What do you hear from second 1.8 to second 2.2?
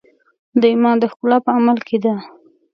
کې ده.